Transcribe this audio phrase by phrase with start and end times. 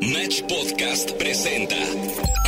[0.00, 1.76] Match Podcast presenta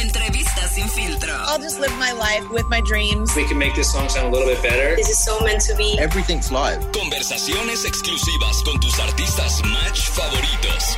[0.00, 1.34] Entrevistas sin filtro.
[1.46, 3.36] I'll just live my life with my dreams.
[3.36, 4.96] We can make this song sound a little bit better.
[4.96, 5.98] This is so meant to be.
[5.98, 6.80] Everything's live.
[6.92, 10.96] conversaciones exclusivas con tus artistas Match favoritos.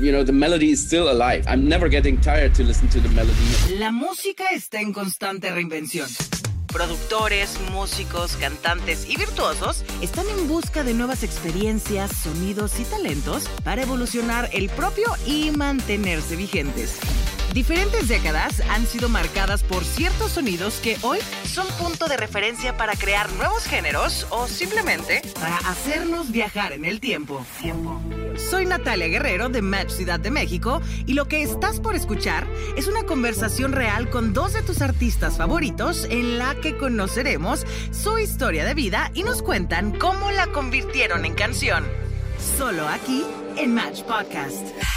[0.00, 1.44] You know, the melody is still alive.
[1.46, 3.78] I'm never getting tired to listen to the melody.
[3.78, 6.08] La música está en constante reinvención.
[6.74, 13.82] Productores, músicos, cantantes y virtuosos están en busca de nuevas experiencias, sonidos y talentos para
[13.82, 16.98] evolucionar el propio y mantenerse vigentes.
[17.52, 22.96] Diferentes décadas han sido marcadas por ciertos sonidos que hoy son punto de referencia para
[22.96, 27.46] crear nuevos géneros o simplemente para hacernos viajar en el tiempo.
[28.36, 32.46] Soy Natalia Guerrero de Match Ciudad de México y lo que estás por escuchar
[32.76, 38.18] es una conversación real con dos de tus artistas favoritos en la que conoceremos su
[38.18, 41.84] historia de vida y nos cuentan cómo la convirtieron en canción.
[42.58, 43.24] Solo aquí
[43.56, 44.93] en Match Podcast.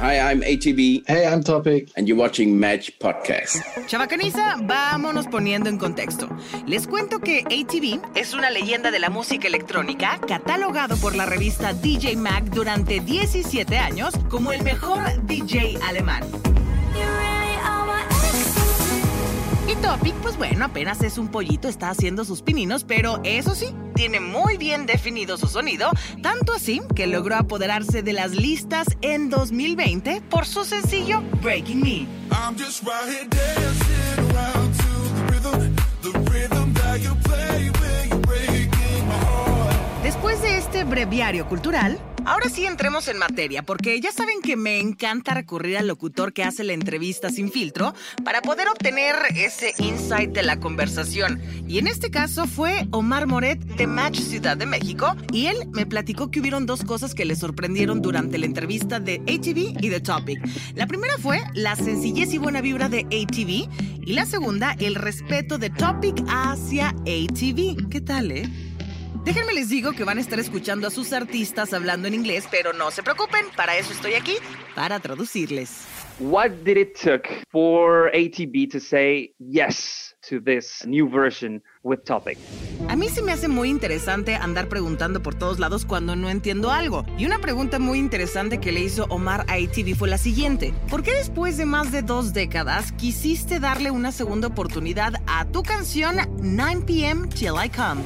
[0.00, 1.90] Hi, I'm ATB, Hey, I'm Topic.
[1.96, 3.60] and you're watching Match Podcast.
[3.86, 6.28] Chavacaniza, vámonos poniendo en contexto.
[6.66, 11.74] Les cuento que ATV es una leyenda de la música electrónica catalogado por la revista
[11.74, 16.22] DJ Mag durante 17 años como el mejor DJ alemán.
[19.70, 23.72] Y Topic, pues bueno, apenas es un pollito, está haciendo sus pininos, pero eso sí,
[23.94, 25.90] tiene muy bien definido su sonido,
[26.22, 32.08] tanto así que logró apoderarse de las listas en 2020 por su sencillo Breaking Me.
[32.32, 38.08] I'm just right here dancing around to the rhythm, the rhythm that you play when
[38.08, 39.76] you're breaking my heart.
[40.02, 44.78] Después de este breviario cultural, ahora sí entremos en materia, porque ya saben que me
[44.80, 47.94] encanta recurrir al locutor que hace la entrevista sin filtro
[48.24, 51.40] para poder obtener ese insight de la conversación.
[51.66, 55.86] Y en este caso fue Omar Moret de Match Ciudad de México, y él me
[55.86, 60.00] platicó que hubieron dos cosas que le sorprendieron durante la entrevista de ATV y The
[60.00, 60.40] Topic.
[60.74, 63.68] La primera fue la sencillez y buena vibra de ATV,
[64.02, 67.88] y la segunda, el respeto de Topic hacia ATV.
[67.90, 68.69] ¿Qué tal, eh?
[69.24, 72.72] Déjenme les digo que van a estar escuchando a sus artistas hablando en inglés, pero
[72.72, 74.34] no se preocupen, para eso estoy aquí,
[74.74, 75.86] para traducirles.
[76.18, 82.38] What did it took for ATB to say yes to this new version with Topic?
[82.88, 86.70] A mí se me hace muy interesante andar preguntando por todos lados cuando no entiendo
[86.70, 87.04] algo.
[87.18, 90.74] Y una pregunta muy interesante que le hizo Omar a ATV fue la siguiente.
[90.90, 95.62] ¿Por qué después de más de dos décadas quisiste darle una segunda oportunidad a tu
[95.62, 97.28] canción 9 p.m.
[97.28, 98.02] Till I Come?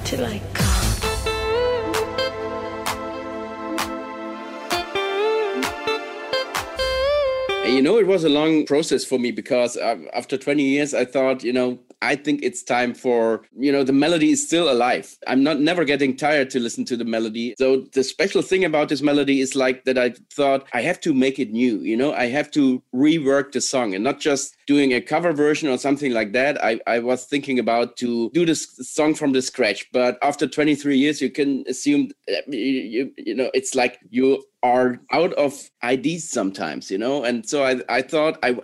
[7.67, 11.05] You know, it was a long process for me because uh, after 20 years, I
[11.05, 15.17] thought, you know, I think it's time for, you know, the melody is still alive.
[15.27, 17.55] I'm not never getting tired to listen to the melody.
[17.59, 21.15] So the special thing about this melody is like that I thought I have to
[21.15, 24.93] make it new, you know, I have to rework the song and not just doing
[24.93, 26.63] a cover version or something like that.
[26.63, 29.91] I, I was thinking about to do this song from the scratch.
[29.93, 34.43] But after 23 years, you can assume, that you, you, you know, it's like you
[34.63, 37.23] are out of ideas sometimes, you know.
[37.25, 38.59] And so I, I thought I,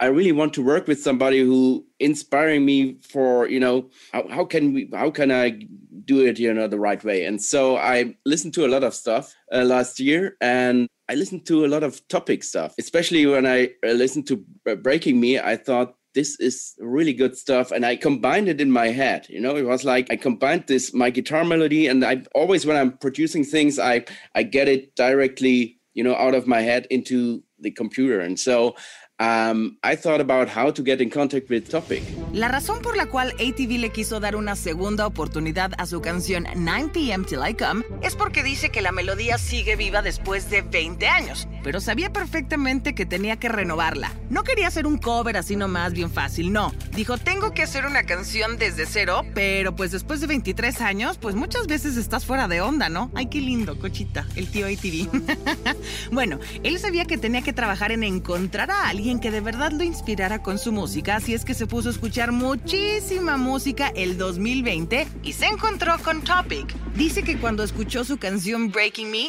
[0.00, 4.44] I really want to work with somebody who inspiring me for, you know, how, how
[4.44, 5.62] can we, how can I
[6.04, 7.24] do it, you know, the right way?
[7.24, 11.46] And so I listened to a lot of stuff uh, last year, and I listened
[11.46, 15.38] to a lot of topic stuff, especially when I uh, listened to uh, Breaking Me.
[15.38, 19.38] I thought this is really good stuff and i combined it in my head you
[19.38, 22.96] know it was like i combined this my guitar melody and i always when i'm
[22.96, 24.02] producing things i
[24.34, 28.74] i get it directly you know out of my head into the computer and so
[29.18, 32.02] um, I thought about how to get in contact with Topic.
[32.32, 36.46] La razón por la cual ATV le quiso dar una segunda oportunidad a su canción
[36.54, 37.24] 9 p.m.
[37.24, 41.48] Till I Come es porque dice que la melodía sigue viva después de 20 años,
[41.62, 44.12] pero sabía perfectamente que tenía que renovarla.
[44.28, 46.72] No quería hacer un cover así nomás bien fácil, no.
[46.94, 51.34] Dijo, tengo que hacer una canción desde cero, pero pues después de 23 años, pues
[51.34, 53.10] muchas veces estás fuera de onda, ¿no?
[53.14, 55.08] Ay, qué lindo, cochita, el tío ATV.
[56.12, 59.84] bueno, él sabía que tenía que trabajar en encontrar a alguien que de verdad lo
[59.84, 65.06] inspirara con su música, así es que se puso a escuchar muchísima música el 2020
[65.22, 66.74] y se encontró con Topic.
[66.96, 69.28] Dice que cuando escuchó su canción Breaking Me,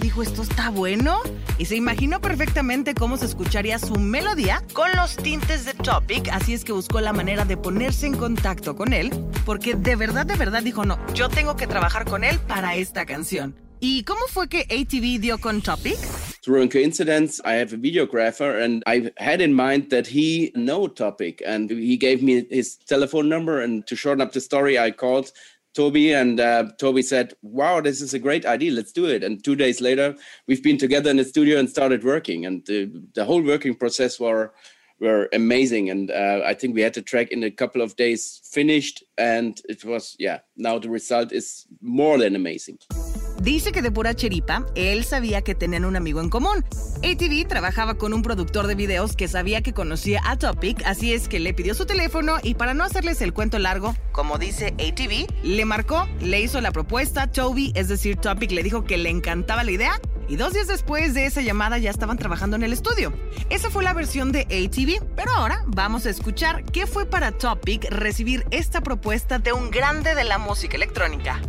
[0.00, 1.18] dijo, esto está bueno.
[1.58, 6.54] Y se imaginó perfectamente cómo se escucharía su melodía con los tintes de Topic, así
[6.54, 9.10] es que buscó la manera de ponerse en contacto con él,
[9.44, 13.04] porque de verdad, de verdad dijo, no, yo tengo que trabajar con él para esta
[13.04, 13.56] canción.
[13.80, 15.98] ¿Y cómo fue que ATV dio con Topic?
[16.48, 20.86] Through a coincidence, I have a videographer, and I had in mind that he know
[20.86, 23.60] topic, and he gave me his telephone number.
[23.60, 25.30] And to shorten up the story, I called
[25.74, 28.72] Toby, and uh, Toby said, "Wow, this is a great idea.
[28.72, 30.16] Let's do it." And two days later,
[30.46, 34.18] we've been together in the studio and started working, and the, the whole working process
[34.18, 34.54] were
[35.00, 35.90] were amazing.
[35.90, 39.60] And uh, I think we had the track in a couple of days finished, and
[39.68, 40.38] it was yeah.
[40.56, 42.78] Now the result is more than amazing.
[43.40, 46.64] Dice que de pura chiripa, él sabía que tenían un amigo en común.
[46.98, 51.28] ATV trabajaba con un productor de videos que sabía que conocía a Topic, así es
[51.28, 55.32] que le pidió su teléfono y para no hacerles el cuento largo, como dice ATV,
[55.44, 59.62] le marcó, le hizo la propuesta, Toby, es decir, Topic le dijo que le encantaba
[59.62, 63.12] la idea y dos días después de esa llamada ya estaban trabajando en el estudio.
[63.50, 67.88] Esa fue la versión de ATV, pero ahora vamos a escuchar qué fue para Topic
[67.90, 71.40] recibir esta propuesta de un grande de la música electrónica.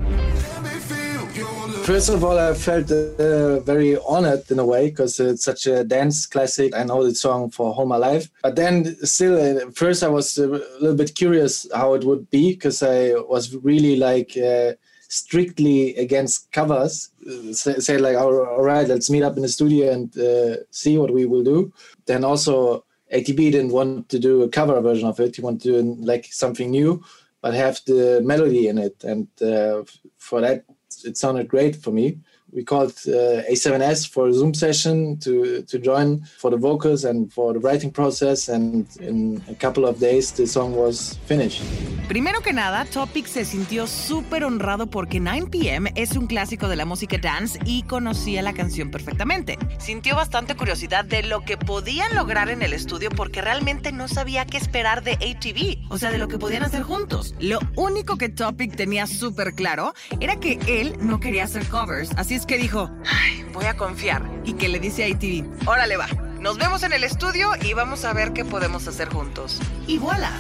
[1.90, 5.84] First of all, I felt uh, very honored in a way because it's such a
[5.84, 6.76] dance classic.
[6.76, 8.30] I know the song for all my life.
[8.44, 12.52] But then, still, at first, I was a little bit curious how it would be
[12.54, 14.74] because I was really like uh,
[15.08, 17.10] strictly against covers.
[17.28, 20.96] Uh, say, say like, all, right, let's meet up in the studio and uh, see
[20.96, 21.74] what we will do.
[22.06, 25.38] Then also, ATB didn't want to do a cover version of it.
[25.38, 27.04] He wanted to do like something new,
[27.42, 29.04] but have the melody in it.
[29.04, 29.86] And uh,
[30.20, 30.66] for that,
[31.06, 32.20] it sounded great for me.
[32.52, 37.32] We called uh, A7S for a Zoom session to, to join for the vocals and
[37.32, 38.50] for the writing process.
[38.50, 41.62] And in a couple of days, the song was finished.
[42.08, 46.86] Primero que nada, Topic se sintió súper honrado porque 9pm es un clásico de la
[46.86, 49.60] música dance y conocía la canción perfectamente.
[49.78, 54.46] Sintió bastante curiosidad de lo que podían lograr en el estudio porque realmente no sabía
[54.46, 57.36] qué esperar de ATV, o sea, de lo que podían hacer juntos.
[57.40, 62.39] Lo único que Topic tenía súper claro era que él no quería hacer covers, así
[62.40, 64.24] es que dijo, Ay, voy a confiar.
[64.46, 66.08] Y que le dice a ATV, órale va,
[66.40, 69.60] nos vemos en el estudio y vamos a ver qué podemos hacer juntos.
[69.88, 70.32] Y voilà.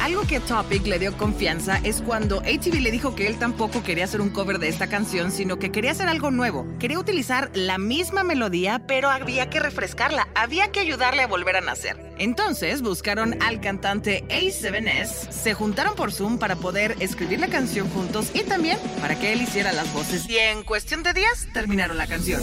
[0.00, 4.04] Algo que Topic le dio confianza es cuando ATV le dijo que él tampoco quería
[4.04, 6.66] hacer un cover de esta canción, sino que quería hacer algo nuevo.
[6.78, 11.60] Quería utilizar la misma melodía, pero había que refrescarla, había que ayudarle a volver a
[11.60, 12.09] nacer.
[12.20, 18.30] Entonces buscaron al cantante A7S, se juntaron por Zoom para poder escribir la canción juntos
[18.34, 20.28] y también para que él hiciera las voces.
[20.28, 22.42] Y en cuestión de días terminaron la canción.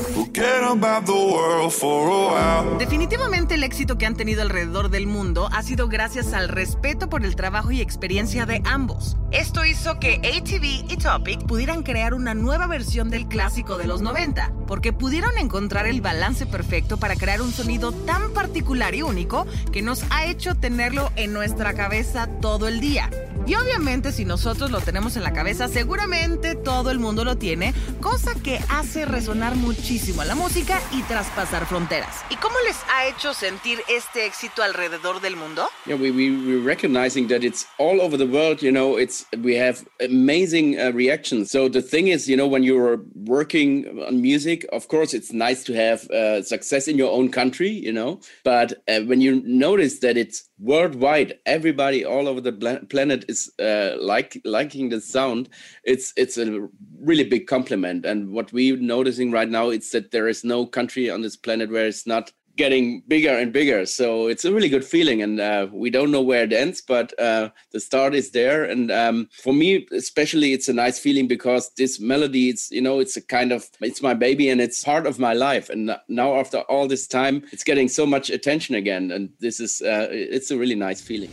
[2.79, 7.24] Definitivamente el éxito que han tenido alrededor del mundo ha sido gracias al respeto por
[7.24, 9.15] el trabajo y experiencia de ambos.
[9.29, 14.01] Esto hizo que ATV y Topic pudieran crear una nueva versión del clásico de los
[14.01, 19.47] 90, porque pudieron encontrar el balance perfecto para crear un sonido tan particular y único
[19.71, 23.09] que nos ha hecho tenerlo en nuestra cabeza todo el día.
[23.47, 27.73] Y obviamente si nosotros lo tenemos en la cabeza, seguramente todo el mundo lo tiene,
[28.01, 32.25] cosa que hace resonar muchísimo a la música y traspasar fronteras.
[32.29, 35.69] ¿Y cómo les ha hecho sentir este éxito alrededor del mundo?
[35.85, 38.61] Yeah, we, we we're recognizing that it's all over the world.
[38.61, 41.50] You know, it's we have amazing uh, reactions.
[41.50, 45.63] So the thing is, you know, when you're working on music, of course, it's nice
[45.63, 47.69] to have uh, success in your own country.
[47.69, 53.25] You know, but uh, when you notice that it's worldwide, everybody all over the planet
[53.27, 55.49] is uh, like liking the sound.
[55.83, 56.67] It's it's a
[56.99, 58.05] really big compliment.
[58.05, 61.69] And what we're noticing right now is that there is no country on this planet
[61.69, 63.85] where it's not getting bigger and bigger.
[63.85, 67.17] So it's a really good feeling, and uh, we don't know where it ends, but
[67.19, 68.63] uh, the start is there.
[68.63, 72.99] And um, for me, especially, it's a nice feeling because this melody, it's you know,
[72.99, 75.69] it's a kind of it's my baby and it's part of my life.
[75.69, 79.81] And now after all this time, it's getting so much attention again, and this is
[79.81, 81.29] uh, it's a really nice feeling.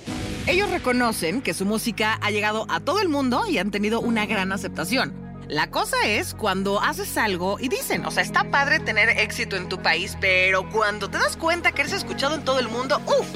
[0.46, 4.26] Ellos reconocen que su música ha llegado a todo el mundo y han tenido una
[4.26, 5.23] gran aceptación.
[5.48, 9.68] La cosa es cuando haces algo y dicen, o sea, está padre tener éxito en
[9.68, 13.28] tu país, pero cuando te das cuenta que eres escuchado en todo el mundo, uff,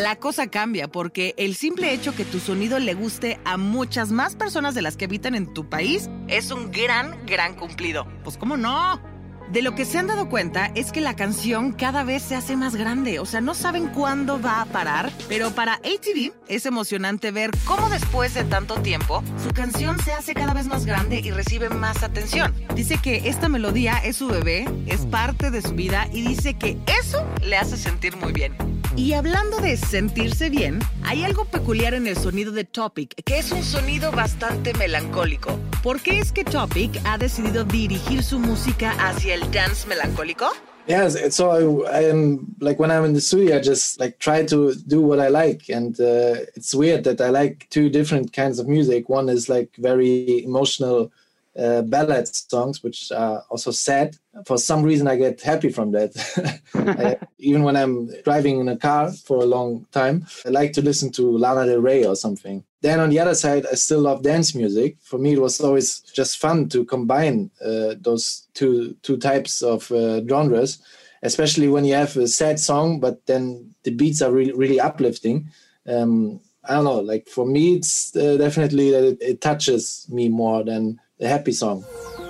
[0.00, 4.36] la cosa cambia porque el simple hecho que tu sonido le guste a muchas más
[4.36, 8.06] personas de las que habitan en tu país es un gran, gran cumplido.
[8.22, 9.15] Pues cómo no.
[9.50, 12.56] De lo que se han dado cuenta es que la canción cada vez se hace
[12.56, 17.30] más grande, o sea, no saben cuándo va a parar, pero para ATV es emocionante
[17.30, 21.30] ver cómo después de tanto tiempo su canción se hace cada vez más grande y
[21.30, 22.54] recibe más atención.
[22.74, 26.76] Dice que esta melodía es su bebé, es parte de su vida y dice que
[27.00, 28.75] eso le hace sentir muy bien.
[28.96, 33.52] Y hablando de sentirse bien, hay algo peculiar en el sonido de Topic, que es
[33.52, 35.58] un sonido bastante melancólico.
[35.82, 40.46] ¿Por qué es que Topic ha decidido dirigir su música hacia el dance melancólico?
[40.86, 44.46] Yeah, so I, I am like when I'm in the studio, I just like try
[44.46, 48.58] to do what I like, and uh, it's weird that I like two different kinds
[48.58, 49.10] of music.
[49.10, 51.10] One is like very emotional
[51.58, 54.16] uh, ballad songs, which are also sad.
[54.44, 56.60] For some reason, I get happy from that.
[56.74, 60.82] I, even when I'm driving in a car for a long time, I like to
[60.82, 62.64] listen to Lana Del Rey or something.
[62.82, 64.96] Then on the other side, I still love dance music.
[65.00, 69.90] For me, it was always just fun to combine uh, those two two types of
[69.90, 70.78] uh, genres,
[71.22, 75.48] especially when you have a sad song, but then the beats are really really uplifting.
[75.86, 77.00] Um, I don't know.
[77.00, 81.52] Like for me, it's uh, definitely that it, it touches me more than a happy
[81.52, 81.82] song.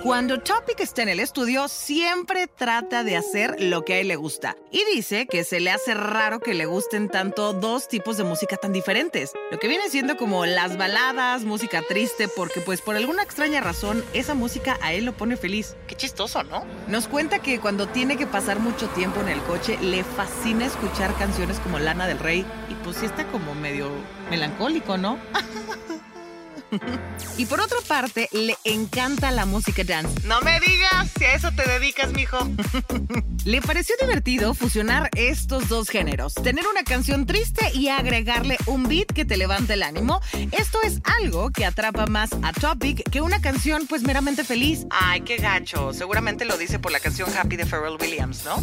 [0.03, 4.15] Cuando Topic está en el estudio, siempre trata de hacer lo que a él le
[4.15, 4.57] gusta.
[4.71, 8.57] Y dice que se le hace raro que le gusten tanto dos tipos de música
[8.57, 9.33] tan diferentes.
[9.51, 14.05] Lo que viene siendo como las baladas, música triste, porque pues por alguna extraña razón
[14.13, 15.75] esa música a él lo pone feliz.
[15.89, 16.65] Qué chistoso, ¿no?
[16.87, 21.17] Nos cuenta que cuando tiene que pasar mucho tiempo en el coche, le fascina escuchar
[21.19, 22.47] canciones como Lana del Rey.
[22.71, 23.91] Y pues sí está como medio
[24.31, 25.19] melancólico, ¿no?
[27.39, 30.27] Y por otra parte, le encanta la música dance.
[30.27, 32.39] No me digas si a eso te dedicas, mijo.
[33.45, 39.09] le pareció divertido fusionar estos dos géneros, tener una canción triste y agregarle un beat
[39.13, 40.21] que te levante el ánimo.
[40.53, 44.87] Esto es algo que atrapa más a Topic que una canción pues meramente feliz.
[44.91, 45.93] Ay, qué gacho.
[45.93, 48.63] Seguramente lo dice por la canción Happy de Pharrell Williams, ¿no?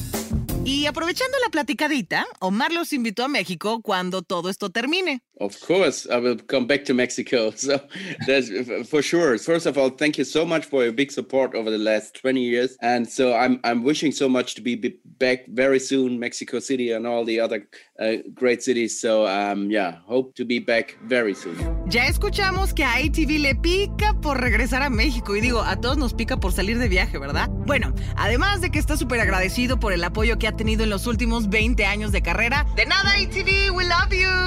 [0.66, 5.22] Y aprovechando la platicadita, Omar los invitó a México cuando todo esto termine.
[5.40, 7.52] Of course, I will come back to Mexico.
[7.64, 7.80] So
[8.28, 8.50] that's
[8.90, 9.38] for sure.
[9.38, 12.42] First of all, thank you so much for your big support over the last 20
[12.42, 12.78] years.
[12.82, 14.76] And so I'm I'm wishing so much to be
[15.18, 17.68] back very soon, Mexico City and all the other
[18.00, 19.00] uh, great cities.
[19.00, 21.56] So um, yeah, hope to be back very soon.
[21.88, 25.98] Ya escuchamos que a ATV le pica por regresar a México y digo, a todos
[25.98, 27.50] nos pica por salir de viaje, ¿verdad?
[27.66, 31.08] Bueno, además de que está súper agradecido por el apoyo que ha tenido en los
[31.08, 34.43] últimos 20 años de carrera, de nada ATV, we love you.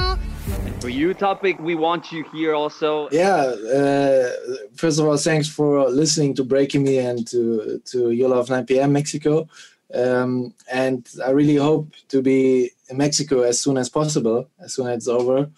[0.86, 3.08] For you, topic, we want you here also.
[3.10, 4.30] Yeah, uh,
[4.76, 8.64] first of all, thanks for listening to Breaking Me and to to You Love 9
[8.66, 8.92] p.m.
[8.92, 9.48] Mexico.
[9.92, 14.86] Um, and I really hope to be in Mexico as soon as possible, as soon
[14.86, 15.50] as it's over.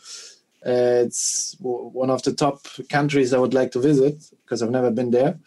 [0.64, 4.90] Uh, it's one of the top countries I would like to visit because I've never
[4.90, 5.38] been there.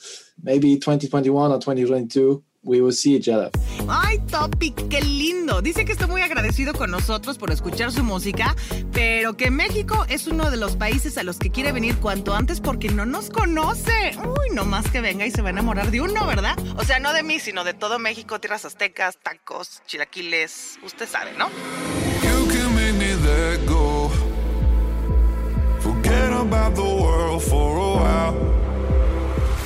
[0.44, 3.50] Maybe 2021 or 2022, we will see each other.
[3.88, 5.62] Ay, Topic, qué lindo.
[5.62, 8.56] Dice que está muy agradecido con nosotros por escuchar su música,
[8.94, 12.62] pero que México es uno de los países a los que quiere venir cuanto antes
[12.62, 14.18] porque no nos conoce.
[14.18, 16.58] Uy, no más que venga y se va a enamorar de uno, ¿verdad?
[16.78, 21.32] O sea, no de mí, sino de todo México, tierras aztecas, tacos, chilaquiles, usted sabe,
[21.38, 21.50] ¿no?
[22.24, 24.10] You can make me let go.
[25.80, 28.71] Forget about the world for a while.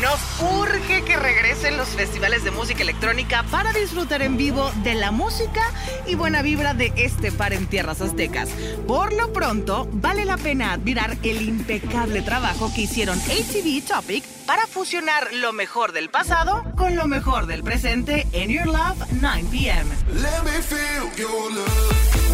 [0.06, 5.10] Nos urge que regresen los festivales de música electrónica para disfrutar en vivo de la
[5.10, 5.64] música
[6.06, 8.50] y buena vibra de este par en tierras aztecas.
[8.86, 14.68] Por lo pronto, vale la pena admirar el impecable trabajo que hicieron ATV Topic para
[14.68, 19.90] fusionar lo mejor del pasado con lo mejor del presente en Your Love 9 p.m.
[20.14, 21.10] Let me feel
[21.52, 22.25] love.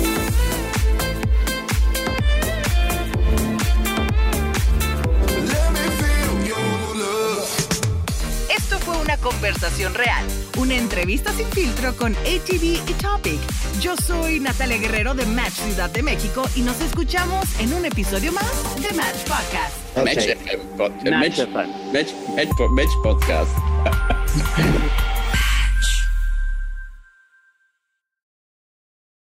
[9.51, 10.25] Conversación real,
[10.57, 13.39] una entrevista sin filtro con ATV y Topic.
[13.81, 18.31] Yo soy Natalia Guerrero de Match Ciudad de México y nos escuchamos en un episodio
[18.31, 18.49] más
[18.81, 19.97] de Match Podcast.
[19.97, 20.37] Okay.
[21.11, 21.39] Match,
[21.91, 22.11] match,
[22.69, 23.51] match podcast.